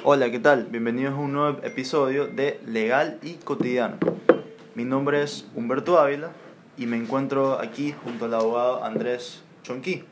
[0.00, 0.66] Hola, ¿qué tal?
[0.66, 3.98] Bienvenidos a un nuevo episodio de Legal y Cotidiano.
[4.74, 6.30] Mi nombre es Humberto Ávila
[6.76, 10.02] y me encuentro aquí junto al abogado Andrés Chonquí.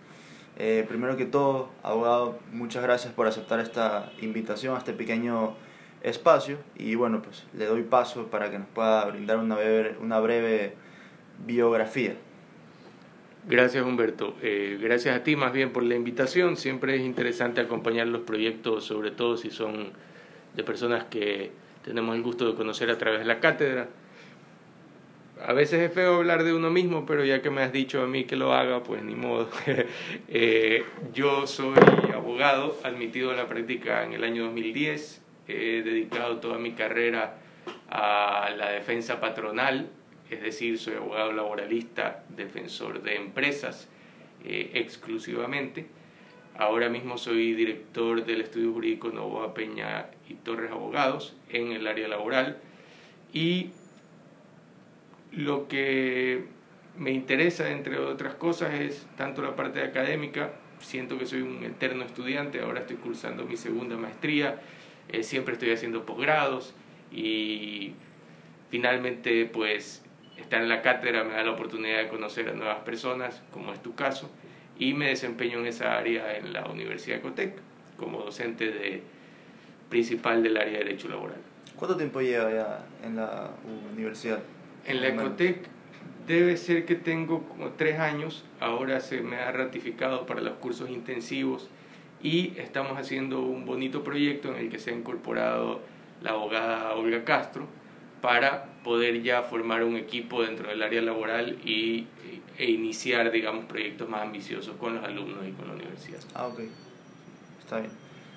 [0.59, 5.55] Eh, primero que todo, abogado, muchas gracias por aceptar esta invitación a este pequeño
[6.03, 10.21] espacio y bueno, pues le doy paso para que nos pueda brindar una breve, una
[10.21, 10.77] breve
[11.45, 12.15] biografía.
[13.49, 14.37] Gracias Humberto.
[14.43, 16.57] Eh, gracias a ti más bien por la invitación.
[16.57, 19.93] Siempre es interesante acompañar los proyectos, sobre todo si son
[20.55, 21.51] de personas que
[21.85, 23.89] tenemos el gusto de conocer a través de la cátedra.
[25.43, 28.07] A veces es feo hablar de uno mismo, pero ya que me has dicho a
[28.07, 29.49] mí que lo haga, pues ni modo.
[30.29, 30.85] Eh,
[31.15, 31.79] yo soy
[32.15, 35.23] abogado, admitido a la práctica en el año 2010.
[35.49, 37.39] He dedicado toda mi carrera
[37.89, 39.89] a la defensa patronal
[40.31, 43.89] es decir, soy abogado laboralista, defensor de empresas
[44.45, 45.87] eh, exclusivamente.
[46.57, 52.07] Ahora mismo soy director del estudio jurídico Novoa Peña y Torres Abogados en el área
[52.09, 52.59] laboral.
[53.33, 53.71] Y
[55.33, 56.45] lo que
[56.97, 62.05] me interesa, entre otras cosas, es tanto la parte académica, siento que soy un eterno
[62.05, 64.61] estudiante, ahora estoy cursando mi segunda maestría,
[65.09, 66.75] eh, siempre estoy haciendo posgrados.
[67.13, 67.95] Y
[68.71, 70.03] finalmente pues
[70.41, 73.83] estar en la cátedra me da la oportunidad de conocer a nuevas personas, como es
[73.83, 74.31] tu caso,
[74.79, 77.55] y me desempeño en esa área en la Universidad de Cotec
[77.97, 79.03] como docente de,
[79.91, 81.37] principal del área de Derecho Laboral.
[81.77, 83.51] ¿Cuánto tiempo lleva ya en la
[83.93, 84.41] universidad?
[84.87, 85.67] En la Ecotec
[86.27, 90.89] debe ser que tengo como tres años, ahora se me ha ratificado para los cursos
[90.89, 91.69] intensivos
[92.23, 95.81] y estamos haciendo un bonito proyecto en el que se ha incorporado
[96.23, 97.67] la abogada Olga Castro,
[98.21, 102.07] para poder ya formar un equipo dentro del área laboral y,
[102.59, 106.21] e iniciar, digamos, proyectos más ambiciosos con los alumnos y con la universidad.
[106.35, 106.61] Ah, ok.
[107.61, 107.91] Está bien.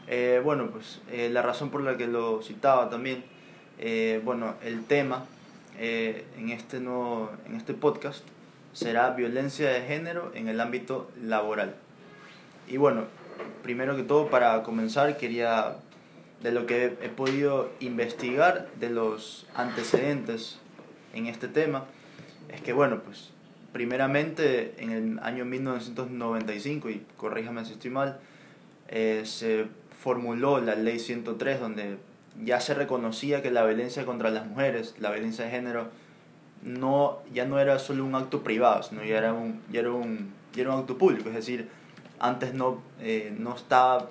[0.08, 3.23] Eh, bueno, pues eh, la razón por la que lo citaba también,
[3.80, 5.25] eh, bueno, el tema
[5.80, 8.23] en, este nuevo, en este podcast
[8.74, 11.75] será violencia de género en el ámbito laboral.
[12.68, 13.06] Y bueno,
[13.63, 15.78] primero que todo, para comenzar, quería
[16.44, 20.59] de lo que he podido investigar de los antecedentes
[21.14, 21.86] en este tema,
[22.50, 23.31] es que, bueno, pues
[23.72, 28.20] primeramente en el año 1995, y corríjame si estoy mal,
[28.90, 29.66] eh, se
[30.00, 31.98] formuló la ley 103 donde
[32.44, 35.88] ya se reconocía que la violencia contra las mujeres, la violencia de género,
[36.62, 40.34] no, ya no era solo un acto privado, sino ya era un, ya era un,
[40.54, 41.70] ya era un acto público, es decir,
[42.20, 44.10] antes no, eh, no estaba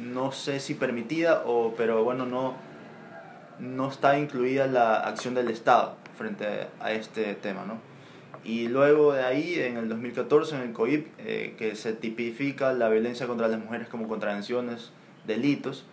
[0.00, 2.54] no sé si permitida, o, pero bueno, no,
[3.58, 6.46] no está incluida la acción del Estado frente
[6.80, 7.78] a este tema, ¿no?
[8.44, 12.88] Y luego de ahí, en el 2014, en el COIP, eh, que se tipifica la
[12.88, 14.90] violencia contra las mujeres como contravenciones,
[15.26, 15.84] delitos,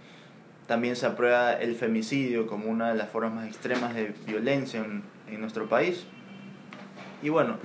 [0.66, 5.04] también se aprueba el femicidio como una de las formas más extremas de violencia en,
[5.28, 6.06] en nuestro país.
[7.22, 7.58] Y bueno,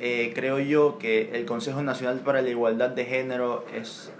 [0.00, 4.12] eh, creo yo que el Consejo Nacional para la Igualdad de Género es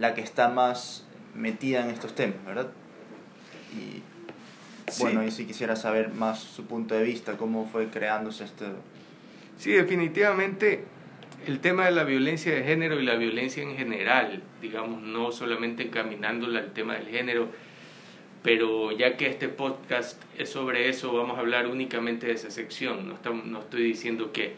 [0.00, 2.70] la que está más metida en estos temas, ¿verdad?
[3.76, 4.02] Y
[4.98, 8.64] bueno, y si quisiera saber más su punto de vista, cómo fue creándose este...
[9.58, 10.84] Sí, definitivamente
[11.46, 15.82] el tema de la violencia de género y la violencia en general, digamos, no solamente
[15.82, 17.48] encaminándola al tema del género,
[18.42, 23.06] pero ya que este podcast es sobre eso, vamos a hablar únicamente de esa sección.
[23.06, 24.54] No, estamos, no estoy diciendo que,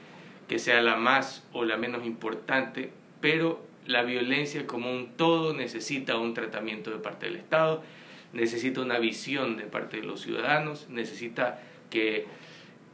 [0.47, 6.17] que sea la más o la menos importante, pero la violencia como un todo necesita
[6.17, 7.83] un tratamiento de parte del Estado,
[8.33, 11.61] necesita una visión de parte de los ciudadanos, necesita
[11.91, 12.27] que,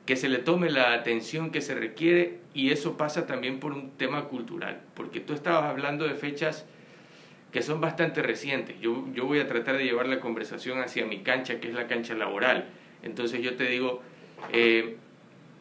[0.07, 3.93] que se le tome la atención que se requiere y eso pasa también por un
[3.93, 6.67] tema cultural, porque tú estabas hablando de fechas
[7.53, 8.79] que son bastante recientes.
[8.81, 11.87] Yo, yo voy a tratar de llevar la conversación hacia mi cancha, que es la
[11.87, 12.67] cancha laboral.
[13.03, 14.03] Entonces yo te digo,
[14.53, 14.97] eh,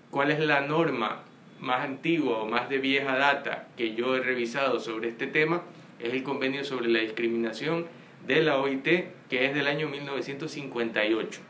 [0.10, 1.24] ¿cuál es la norma
[1.60, 5.64] más antiguo o más de vieja data que yo he revisado sobre este tema
[6.00, 7.88] es el convenio sobre la discriminación
[8.26, 8.84] de la OIT,
[9.30, 11.42] que es del año 1958.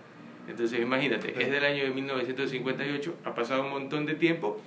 [0.48, 4.62] Entonces imagínate, es del año de 1958, ha pasado un montón de tiempo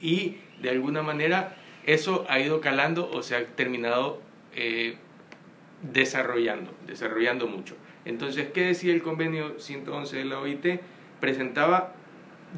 [0.00, 1.56] y de alguna manera
[1.86, 4.20] eso ha ido calando o se ha terminado
[4.54, 4.96] eh,
[5.82, 7.76] desarrollando, desarrollando mucho.
[8.04, 10.80] Entonces, ¿qué decía el convenio 111 de la OIT?
[11.20, 11.94] Presentaba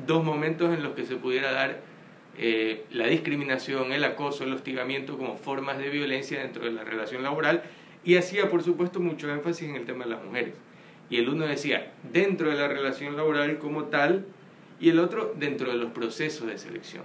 [0.04, 1.80] dos momentos en los que se pudiera dar
[2.38, 7.22] eh, la discriminación, el acoso, el hostigamiento como formas de violencia dentro de la relación
[7.22, 7.62] laboral
[8.04, 10.54] y hacía por supuesto mucho énfasis en el tema de las mujeres.
[11.08, 14.26] Y el uno decía dentro de la relación laboral como tal
[14.80, 17.04] y el otro dentro de los procesos de selección.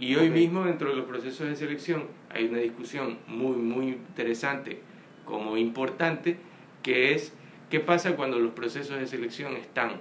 [0.00, 4.80] Y hoy mismo dentro de los procesos de selección hay una discusión muy, muy interesante
[5.24, 6.36] como importante,
[6.82, 7.32] que es
[7.70, 10.00] qué pasa cuando los procesos de selección están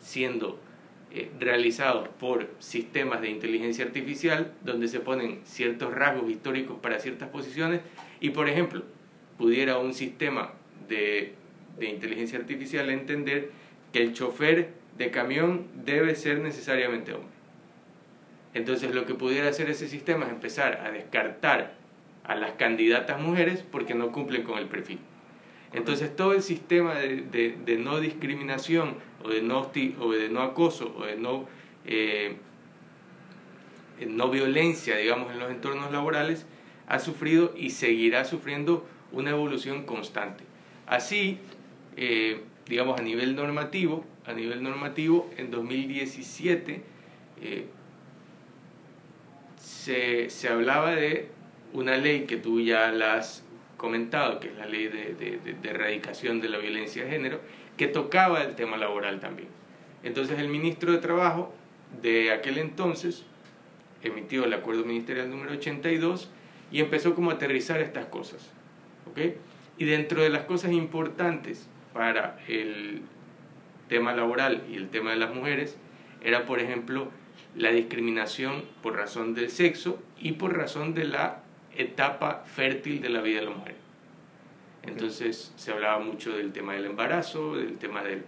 [0.00, 0.58] siendo
[1.14, 7.28] eh, realizados por sistemas de inteligencia artificial, donde se ponen ciertos rasgos históricos para ciertas
[7.28, 7.80] posiciones,
[8.20, 8.82] y por ejemplo,
[9.38, 10.52] pudiera un sistema
[10.88, 11.34] de,
[11.78, 13.50] de inteligencia artificial entender
[13.92, 17.30] que el chofer de camión debe ser necesariamente hombre.
[18.54, 21.74] Entonces lo que pudiera hacer ese sistema es empezar a descartar
[22.24, 24.98] a las candidatas mujeres porque no cumplen con el perfil.
[25.72, 28.94] Entonces todo el sistema de, de, no discriminación
[29.24, 31.46] o de no, o de no acoso o de no,
[31.86, 32.36] eh,
[34.06, 36.46] no violencia, digamos, en los entornos laborales,
[36.86, 40.44] ha sufrido y seguirá sufriendo una evolución constante.
[40.86, 41.38] Así,
[41.96, 46.82] eh, digamos, a nivel normativo, a nivel normativo, en 2017
[47.40, 47.66] eh,
[49.58, 51.28] se, se, hablaba de
[51.72, 53.44] una ley que tú ya la has
[53.76, 57.40] comentado, que es la ley de, de, de, erradicación de la violencia de género,
[57.76, 59.48] que tocaba el tema laboral también.
[60.02, 61.52] Entonces el ministro de Trabajo
[62.02, 63.24] de aquel entonces
[64.02, 66.30] emitió el acuerdo ministerial número 82
[66.70, 68.50] y empezó como a aterrizar estas cosas.
[69.10, 69.36] ¿okay?
[69.78, 73.02] Y dentro de las cosas importantes para el
[73.88, 75.76] tema laboral y el tema de las mujeres
[76.22, 77.08] era, por ejemplo,
[77.56, 81.42] la discriminación por razón del sexo y por razón de la
[81.76, 83.83] etapa fértil de la vida de la mujer.
[84.86, 88.24] Entonces se hablaba mucho del tema del embarazo, del tema del...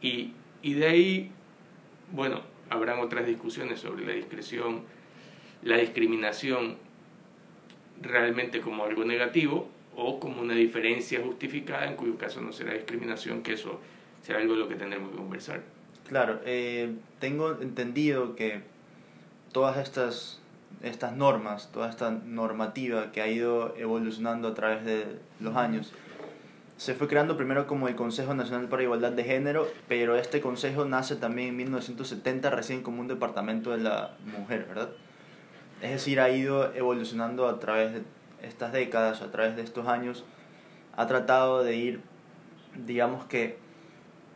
[0.00, 1.32] Y, y de ahí,
[2.12, 4.82] bueno, habrán otras discusiones sobre la discreción,
[5.62, 6.76] la discriminación
[8.00, 13.42] realmente como algo negativo o como una diferencia justificada, en cuyo caso no será discriminación,
[13.42, 13.80] que eso
[14.22, 15.62] será algo de lo que tendremos que conversar.
[16.08, 18.62] Claro, eh, tengo entendido que
[19.52, 20.40] todas estas,
[20.82, 25.92] estas normas, toda esta normativa que ha ido evolucionando a través de los años,
[26.78, 30.84] se fue creando primero como el Consejo Nacional para Igualdad de Género, pero este consejo
[30.84, 34.90] nace también en 1970 recién como un departamento de la mujer, ¿verdad?
[35.82, 38.02] Es decir, ha ido evolucionando a través de
[38.42, 40.24] estas décadas, a través de estos años,
[40.96, 42.00] ha tratado de ir,
[42.86, 43.58] digamos que,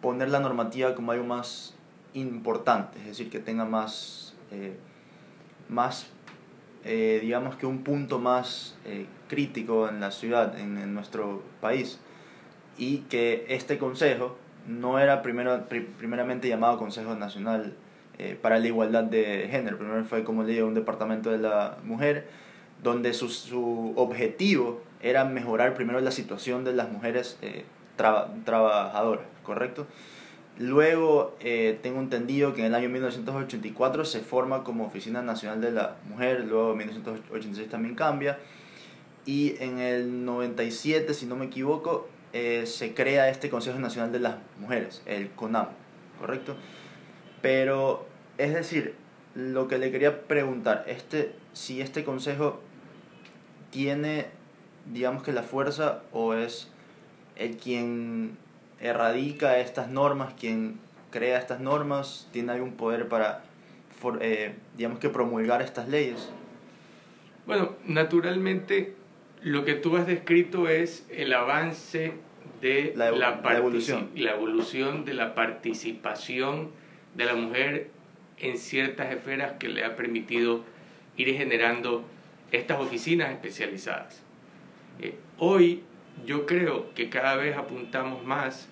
[0.00, 1.76] poner la normativa como algo más
[2.12, 4.76] importante, es decir, que tenga más, eh,
[5.68, 6.08] más
[6.84, 12.00] eh, digamos que un punto más eh, crítico en la ciudad, en, nuestro país,
[12.78, 14.36] y que este consejo
[14.66, 15.66] no era primero,
[15.98, 17.74] primeramente llamado Consejo Nacional
[18.40, 22.28] para la Igualdad de Género, primero fue, como le digo, un departamento de la mujer,
[22.80, 27.64] donde su, su objetivo era mejorar primero la situación de las mujeres eh,
[27.96, 29.86] trabajadoras, ¿correcto?
[30.58, 35.72] Luego eh, tengo entendido que en el año 1984 se forma como Oficina Nacional de
[35.72, 38.38] la Mujer, luego en 1986 también cambia,
[39.24, 44.20] y en el 97, si no me equivoco, eh, se crea este Consejo Nacional de
[44.20, 45.68] las Mujeres, el CONAM,
[46.18, 46.56] ¿correcto?
[47.40, 48.06] Pero,
[48.36, 48.94] es decir,
[49.34, 52.60] lo que le quería preguntar, este, si este consejo
[53.70, 54.26] tiene,
[54.92, 56.68] digamos que la fuerza o es
[57.36, 58.36] el quien
[58.82, 60.78] erradica estas normas, quien
[61.10, 63.44] crea estas normas, tiene algún poder para,
[64.20, 66.30] eh, digamos que promulgar estas leyes?
[67.46, 68.94] Bueno, naturalmente
[69.40, 72.12] lo que tú has descrito es el avance
[72.60, 74.10] de la, la, la, evolución.
[74.14, 76.70] la evolución de la participación
[77.14, 77.90] de la mujer
[78.38, 80.64] en ciertas esferas que le ha permitido
[81.16, 82.04] ir generando
[82.52, 84.22] estas oficinas especializadas.
[85.00, 85.82] Eh, hoy
[86.26, 88.68] yo creo que cada vez apuntamos más,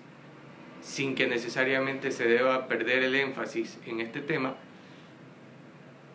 [0.81, 4.55] sin que necesariamente se deba perder el énfasis en este tema,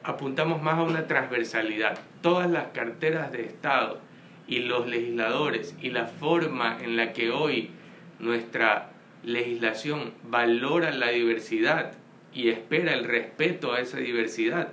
[0.03, 1.99] apuntamos más a una transversalidad.
[2.21, 4.01] Todas las carteras de Estado
[4.47, 7.71] y los legisladores y la forma en la que hoy
[8.19, 8.91] nuestra
[9.23, 11.93] legislación valora la diversidad
[12.33, 14.69] y espera el respeto a esa diversidad,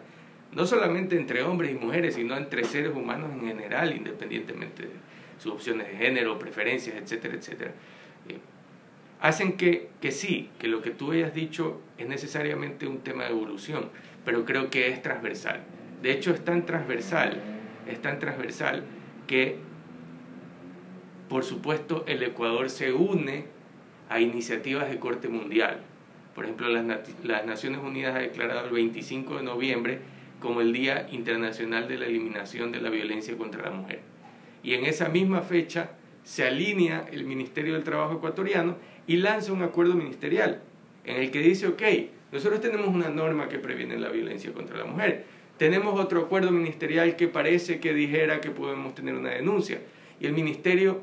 [0.52, 4.90] no solamente entre hombres y mujeres, sino entre seres humanos en general, independientemente de
[5.40, 7.72] sus opciones de género, preferencias, etcétera, etcétera,
[9.24, 13.30] hacen que, que sí, que lo que tú hayas dicho es necesariamente un tema de
[13.30, 13.90] evolución,
[14.26, 15.62] pero creo que es transversal.
[16.02, 17.42] De hecho, es tan transversal,
[17.88, 18.84] es tan transversal
[19.26, 19.56] que,
[21.30, 23.46] por supuesto, el Ecuador se une
[24.10, 25.80] a iniciativas de corte mundial.
[26.36, 26.86] Por ejemplo, las,
[27.24, 30.00] las Naciones Unidas ha declarado el 25 de noviembre
[30.42, 34.02] como el Día Internacional de la Eliminación de la Violencia contra la Mujer.
[34.64, 35.92] Y en esa misma fecha
[36.24, 38.76] se alinea el Ministerio del Trabajo ecuatoriano
[39.08, 40.62] y lanza un acuerdo ministerial
[41.06, 41.82] en el que dice, ok,
[42.32, 45.26] nosotros tenemos una norma que previene la violencia contra la mujer,
[45.58, 49.82] tenemos otro acuerdo ministerial que parece que dijera que podemos tener una denuncia.
[50.20, 51.02] Y el ministerio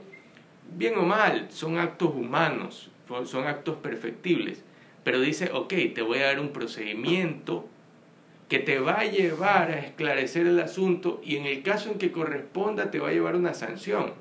[0.77, 2.91] bien o mal, son actos humanos,
[3.25, 4.63] son actos perfectibles,
[5.05, 7.69] pero dice, ok, te voy a dar un procedimiento
[8.49, 12.13] que te va a llevar a esclarecer el asunto y en el caso en que
[12.13, 14.13] corresponda te va a llevar una sanción.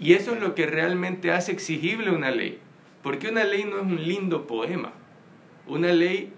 [0.00, 2.58] Y eso es lo que realmente hace exigible una ley,
[3.06, 4.90] porque una ley no es un lindo poema,
[5.68, 6.32] una ley,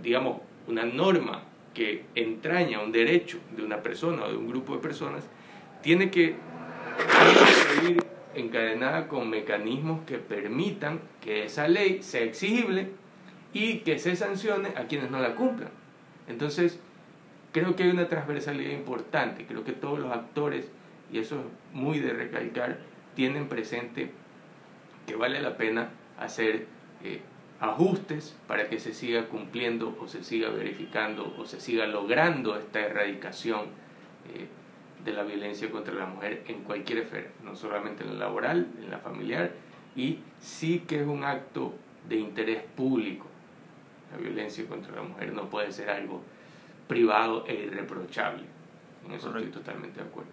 [0.00, 1.42] digamos, una norma
[1.74, 5.24] que entraña un derecho de una persona o de un grupo de personas,
[5.82, 6.36] tiene que
[7.88, 8.04] ir
[8.36, 12.90] encadenada con mecanismos que permitan que esa ley sea exigible
[13.52, 15.70] y que se sancione a quienes no la cumplan.
[16.28, 16.78] Entonces,
[17.50, 20.70] creo que hay una transversalidad importante, creo que todos los actores,
[21.12, 22.78] y eso es muy de recalcar,
[23.16, 24.12] tienen presente
[25.06, 26.66] que vale la pena hacer
[27.02, 27.20] eh,
[27.60, 32.80] ajustes para que se siga cumpliendo o se siga verificando o se siga logrando esta
[32.80, 33.66] erradicación.
[34.34, 34.48] Eh,
[35.04, 38.90] de la violencia contra la mujer en cualquier esfera, no solamente en la laboral, en
[38.90, 39.52] la familiar,
[39.94, 41.74] y sí que es un acto
[42.08, 43.26] de interés público.
[44.10, 46.22] La violencia contra la mujer no puede ser algo
[46.88, 48.44] privado e irreprochable.
[49.04, 50.30] En eso estoy totalmente de acuerdo.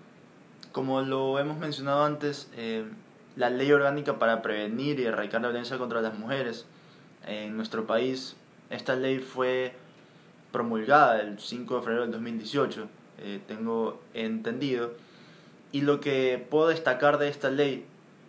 [0.72, 2.86] Como lo hemos mencionado antes, eh,
[3.36, 6.66] la ley orgánica para prevenir y erradicar la violencia contra las mujeres
[7.26, 8.36] en nuestro país,
[8.70, 9.74] esta ley fue
[10.52, 12.88] promulgada el 5 de febrero del 2018
[13.24, 14.94] eh, tengo entendido.
[15.72, 17.86] Y lo que puedo destacar de esta ley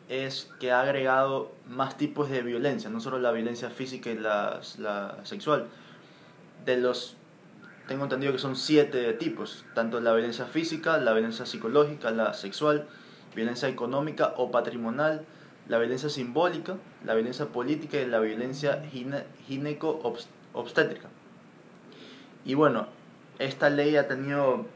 [0.09, 4.61] es que ha agregado más tipos de violencia, no solo la violencia física y la,
[4.79, 5.67] la sexual.
[6.67, 7.17] De los,
[7.89, 12.87] tengo entendido que son siete tipos, tanto la violencia física, la violencia psicológica, la sexual,
[13.35, 15.25] violencia económica o patrimonial,
[15.69, 18.83] la violencia simbólica, la violencia política y la violencia
[19.47, 21.09] gineco-obstétrica.
[22.45, 22.89] Y bueno,
[23.39, 24.67] esta ley ha tenido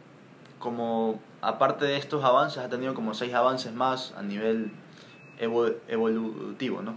[0.58, 4.70] como, aparte de estos avances, ha tenido como seis avances más a nivel
[5.38, 6.96] evolutivo, ¿no?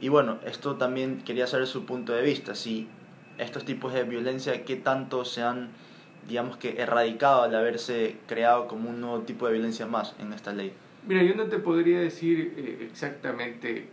[0.00, 2.88] Y bueno, esto también quería saber su punto de vista, si
[3.36, 5.70] estos tipos de violencia, qué tanto se han,
[6.28, 10.52] digamos que, erradicado al haberse creado como un nuevo tipo de violencia más en esta
[10.52, 10.72] ley.
[11.06, 13.88] Mira, yo no te podría decir eh, exactamente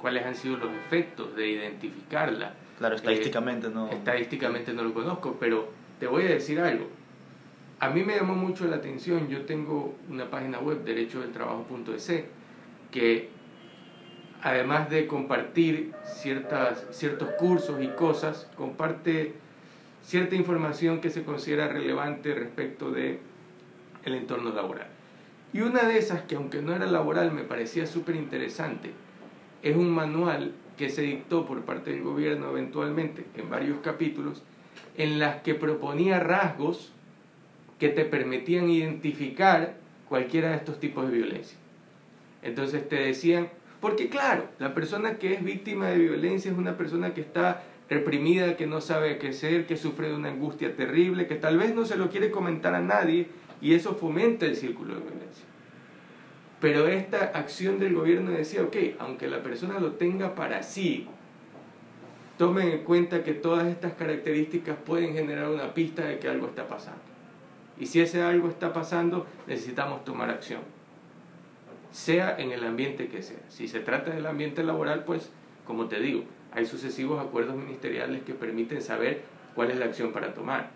[0.00, 2.54] cuáles han sido los efectos de identificarla.
[2.78, 3.88] Claro, estadísticamente no.
[3.88, 6.88] Estadísticamente no lo conozco, pero te voy a decir algo.
[7.80, 12.24] A mí me llamó mucho la atención, yo tengo una página web, derechodeltrabajo.es,
[12.90, 13.30] que
[14.42, 19.34] además de compartir ciertas, ciertos cursos y cosas, comparte
[20.02, 23.20] cierta información que se considera relevante respecto de
[24.04, 24.88] el entorno laboral.
[25.52, 28.90] Y una de esas, que aunque no era laboral, me parecía súper interesante,
[29.62, 34.42] es un manual que se dictó por parte del gobierno eventualmente en varios capítulos,
[34.96, 36.92] en las que proponía rasgos
[37.78, 39.76] que te permitían identificar
[40.08, 41.58] cualquiera de estos tipos de violencia.
[42.42, 43.48] Entonces te decían,
[43.80, 47.62] porque claro, la persona que es víctima de violencia es una persona que está
[47.94, 51.74] reprimida, que no sabe qué ser, que sufre de una angustia terrible, que tal vez
[51.74, 53.28] no se lo quiere comentar a nadie
[53.60, 55.44] y eso fomenta el círculo de violencia.
[56.60, 61.08] Pero esta acción del gobierno decía, ok, aunque la persona lo tenga para sí,
[62.38, 66.68] tomen en cuenta que todas estas características pueden generar una pista de que algo está
[66.68, 67.00] pasando.
[67.78, 70.60] Y si ese algo está pasando, necesitamos tomar acción.
[71.90, 73.40] Sea en el ambiente que sea.
[73.48, 75.32] Si se trata del ambiente laboral, pues,
[75.66, 79.22] como te digo, hay sucesivos acuerdos ministeriales que permiten saber
[79.54, 80.70] cuál es la acción para tomar.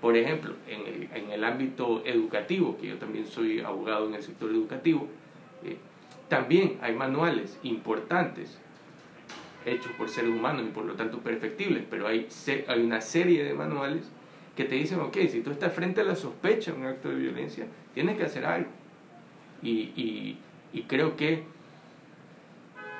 [0.00, 4.22] Por ejemplo, en el, en el ámbito educativo, que yo también soy abogado en el
[4.22, 5.08] sector educativo,
[5.64, 5.78] eh,
[6.28, 8.58] también hay manuales importantes
[9.64, 12.28] hechos por seres humanos y por lo tanto perfectibles, pero hay,
[12.68, 14.10] hay una serie de manuales
[14.56, 17.16] que te dicen, ok, si tú estás frente a la sospecha de un acto de
[17.16, 18.70] violencia, tienes que hacer algo.
[19.62, 20.38] Y,
[20.72, 21.44] y, creo que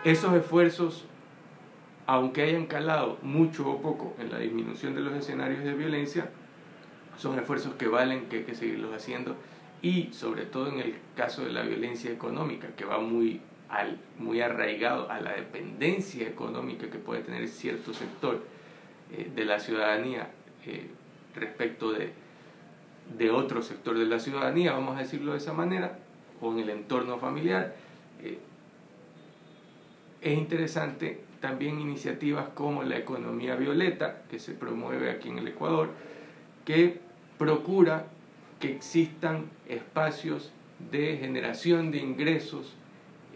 [0.04, 1.04] esos esfuerzos,
[2.06, 6.30] aunque hayan calado mucho o poco en la disminución de los escenarios de violencia,
[7.16, 9.36] son esfuerzos que valen, que hay que seguirlos haciendo.
[9.80, 13.40] Y sobre todo en el caso de la violencia económica, que va muy,
[14.18, 18.44] muy arraigado a la dependencia económica que puede tener cierto sector
[19.12, 20.30] eh, de la ciudadanía.
[20.66, 20.88] Eh,
[21.34, 22.12] respecto de,
[23.16, 25.98] de otro sector de la ciudadanía, vamos a decirlo de esa manera,
[26.40, 27.74] o en el entorno familiar.
[28.22, 28.38] Eh,
[30.22, 35.90] es interesante también iniciativas como la economía violeta, que se promueve aquí en el Ecuador,
[36.64, 37.00] que
[37.36, 38.06] procura
[38.60, 40.52] que existan espacios
[40.90, 42.74] de generación de ingresos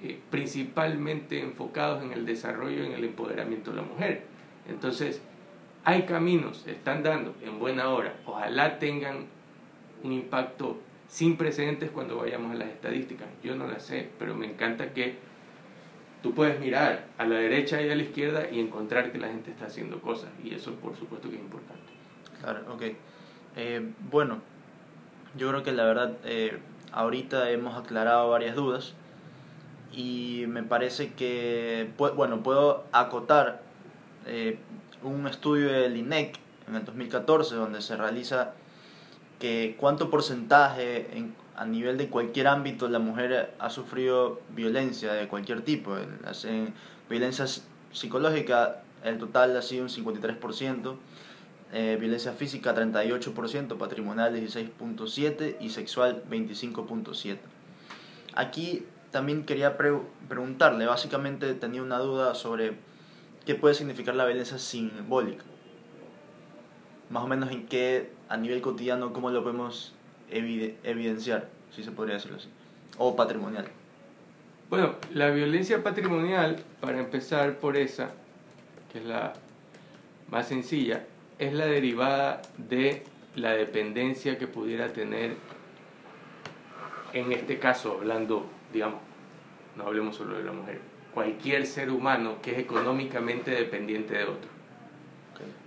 [0.02, 4.22] eh, principalmente enfocados en el desarrollo y en el empoderamiento de la mujer.
[4.70, 5.20] Entonces,
[5.84, 9.26] hay caminos, están dando en buena hora, ojalá tengan
[10.02, 13.28] un impacto sin precedentes cuando vayamos a las estadísticas.
[13.44, 15.27] Yo no las sé, pero me encanta que
[16.22, 19.50] tú puedes mirar a la derecha y a la izquierda y encontrar que la gente
[19.50, 20.30] está haciendo cosas.
[20.42, 21.92] Y eso por supuesto que es importante.
[22.40, 22.82] Claro, ok.
[23.56, 24.40] Eh, bueno,
[25.36, 26.58] yo creo que la verdad eh,
[26.92, 28.94] ahorita hemos aclarado varias dudas
[29.92, 33.62] y me parece que, bueno, puedo acotar
[34.26, 34.58] eh,
[35.02, 38.52] un estudio del INEC en el 2014 donde se realiza
[39.38, 45.26] que cuánto porcentaje en, a nivel de cualquier ámbito la mujer ha sufrido violencia de
[45.26, 45.96] cualquier tipo.
[45.98, 46.72] En
[47.10, 47.46] violencia
[47.92, 50.96] psicológica el total ha sido un 53%,
[51.72, 57.38] eh, violencia física 38%, patrimonial 16.7% y sexual 25.7%.
[58.36, 62.76] Aquí también quería preguntarle, básicamente tenía una duda sobre
[63.44, 65.42] qué puede significar la violencia simbólica.
[67.10, 69.94] Más o menos en qué, a nivel cotidiano, cómo lo podemos
[70.30, 72.48] evidenciar, si se podría decirlo así,
[72.98, 73.66] o patrimonial.
[74.70, 78.10] Bueno, la violencia patrimonial, para empezar por esa,
[78.92, 79.32] que es la
[80.30, 81.06] más sencilla,
[81.38, 83.02] es la derivada de
[83.34, 85.36] la dependencia que pudiera tener,
[87.12, 89.00] en este caso, hablando digamos,
[89.76, 90.80] no hablemos solo de la mujer,
[91.14, 94.58] cualquier ser humano que es económicamente dependiente de otro.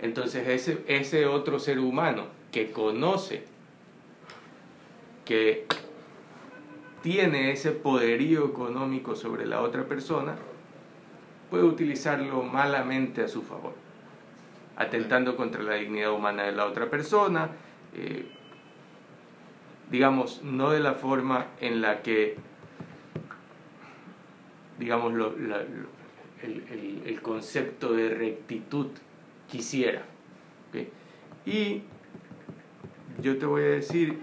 [0.00, 3.44] Entonces ese, ese otro ser humano que conoce,
[5.32, 5.64] que
[7.00, 10.36] tiene ese poderío económico sobre la otra persona,
[11.48, 13.72] puede utilizarlo malamente a su favor,
[14.76, 17.48] atentando contra la dignidad humana de la otra persona,
[17.94, 18.26] eh,
[19.90, 22.36] digamos, no de la forma en la que
[24.78, 25.34] digamos, lo,
[26.42, 28.88] el, el, concepto de rectitud
[29.48, 30.02] quisiera.
[31.46, 31.82] Y
[33.22, 34.18] yo te voy a decir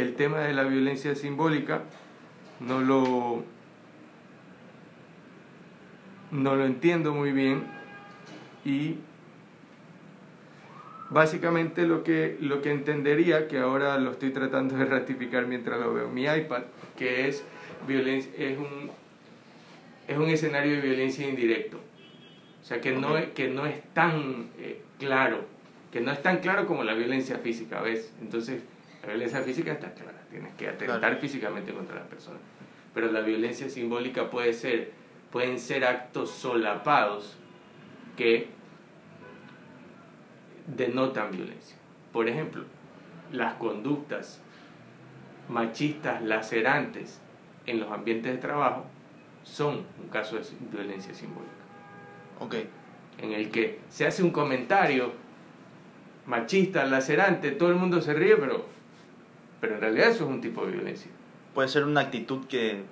[0.00, 1.82] que el tema de la violencia simbólica
[2.60, 3.44] no lo,
[6.30, 7.64] no lo entiendo muy bien
[8.64, 8.96] y
[11.10, 15.92] básicamente lo que, lo que entendería, que ahora lo estoy tratando de ratificar mientras lo
[15.92, 16.62] veo en mi iPad,
[16.96, 17.44] que es,
[17.86, 18.90] violencia, es un,
[20.08, 21.76] es un escenario de violencia indirecto.
[21.76, 25.44] O sea, que, no, que no es tan eh, claro,
[25.92, 28.14] que no es tan claro como la violencia física, ¿ves?
[28.22, 28.62] Entonces,
[29.02, 32.38] la violencia física está clara, tienes que atentar físicamente contra la persona.
[32.92, 34.92] Pero la violencia simbólica puede ser,
[35.30, 37.36] pueden ser actos solapados
[38.16, 38.48] que
[40.66, 41.76] denotan violencia.
[42.12, 42.64] Por ejemplo,
[43.32, 44.40] las conductas
[45.48, 47.20] machistas lacerantes
[47.66, 48.84] en los ambientes de trabajo
[49.42, 51.52] son un caso de violencia simbólica.
[52.40, 52.56] Ok.
[53.18, 55.12] En el que se hace un comentario
[56.26, 58.64] machista, lacerante, todo el mundo se ríe, pero,
[59.60, 61.10] pero en realidad eso es un tipo de violencia.
[61.54, 62.82] Puede ser una actitud que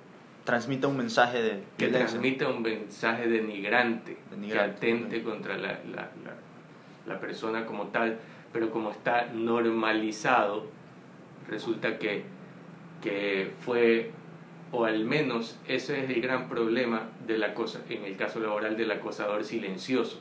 [0.43, 6.09] transmita un mensaje de que transmita un mensaje denigrante, que atente contra la, la,
[7.05, 8.17] la, persona como tal,
[8.51, 10.67] pero como está normalizado,
[11.47, 12.23] resulta que,
[13.01, 14.11] que fue
[14.71, 18.77] o al menos ese es el gran problema de la cosa, en el caso laboral
[18.77, 20.19] del acosador silencioso,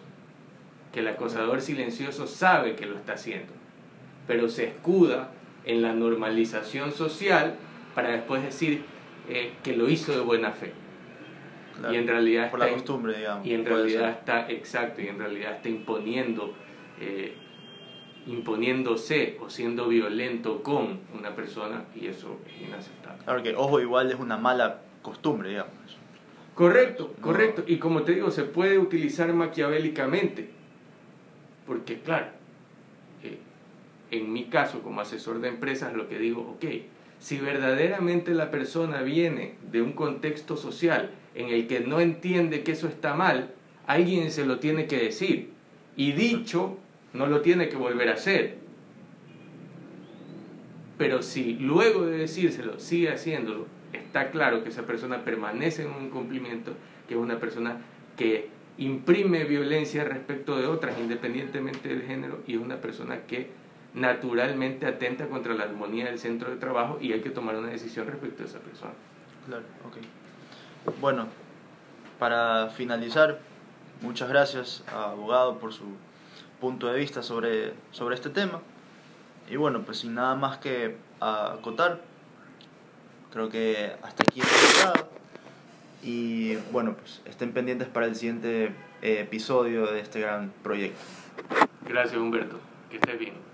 [0.92, 3.52] que el acosador silencioso sabe que lo está haciendo,
[4.26, 5.30] pero se escuda
[5.68, 7.54] en la normalización social
[7.94, 8.82] para después decir
[9.28, 10.72] eh, que lo hizo de buena fe.
[11.92, 13.46] y en realidad por la costumbre, digamos.
[13.46, 16.52] Y en realidad está, exacto, y en realidad está imponiendo
[17.00, 17.36] eh,
[18.26, 23.24] imponiéndose o siendo violento con una persona y eso es inaceptable.
[23.24, 25.72] Claro que, ojo, igual es una mala costumbre, digamos.
[26.54, 27.62] Correcto, correcto.
[27.66, 30.50] Y como te digo, se puede utilizar maquiavélicamente.
[31.66, 32.26] Porque, claro,
[34.10, 36.64] en mi caso como asesor de empresas, lo que digo, ok,
[37.18, 42.72] si verdaderamente la persona viene de un contexto social en el que no entiende que
[42.72, 43.54] eso está mal,
[43.86, 45.50] alguien se lo tiene que decir.
[45.96, 46.78] Y dicho,
[47.12, 48.58] no lo tiene que volver a hacer.
[50.96, 56.04] Pero si luego de decírselo sigue haciéndolo, está claro que esa persona permanece en un
[56.06, 56.72] incumplimiento,
[57.08, 57.80] que es una persona
[58.16, 63.48] que imprime violencia respecto de otras independientemente del género y es una persona que
[63.94, 68.06] naturalmente atenta contra la armonía del centro de trabajo y hay que tomar una decisión
[68.06, 68.92] respecto a esa persona.
[69.46, 70.98] Claro, ok.
[71.00, 71.26] Bueno,
[72.18, 73.40] para finalizar,
[74.02, 75.84] muchas gracias, abogado, por su
[76.60, 78.60] punto de vista sobre, sobre este tema.
[79.50, 82.00] Y bueno, pues sin nada más que acotar,
[83.32, 85.06] creo que hasta aquí hemos
[86.02, 90.98] Y bueno, pues estén pendientes para el siguiente eh, episodio de este gran proyecto.
[91.86, 92.58] Gracias Humberto,
[92.90, 93.47] que estés bien.